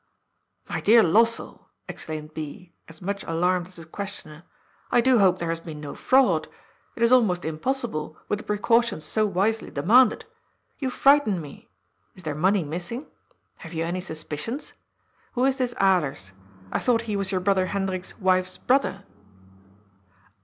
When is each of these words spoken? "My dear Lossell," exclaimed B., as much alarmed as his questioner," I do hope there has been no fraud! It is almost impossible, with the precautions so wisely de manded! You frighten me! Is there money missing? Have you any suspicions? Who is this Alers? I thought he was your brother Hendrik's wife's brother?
"My 0.67 0.81
dear 0.81 1.03
Lossell," 1.03 1.65
exclaimed 1.87 2.33
B., 2.33 2.73
as 2.87 3.03
much 3.03 3.21
alarmed 3.25 3.67
as 3.67 3.75
his 3.75 3.85
questioner," 3.85 4.45
I 4.91 4.99
do 4.99 5.19
hope 5.19 5.37
there 5.37 5.49
has 5.51 5.59
been 5.59 5.79
no 5.79 5.93
fraud! 5.93 6.47
It 6.95 7.03
is 7.03 7.11
almost 7.11 7.45
impossible, 7.45 8.17
with 8.27 8.39
the 8.39 8.43
precautions 8.43 9.03
so 9.05 9.27
wisely 9.27 9.69
de 9.69 9.83
manded! 9.83 10.23
You 10.79 10.89
frighten 10.89 11.39
me! 11.39 11.69
Is 12.15 12.23
there 12.23 12.33
money 12.33 12.63
missing? 12.63 13.11
Have 13.57 13.73
you 13.73 13.83
any 13.85 14.01
suspicions? 14.01 14.73
Who 15.33 15.45
is 15.45 15.57
this 15.57 15.75
Alers? 15.75 16.31
I 16.71 16.79
thought 16.79 17.03
he 17.03 17.15
was 17.15 17.31
your 17.31 17.39
brother 17.41 17.67
Hendrik's 17.67 18.17
wife's 18.17 18.57
brother? 18.57 19.03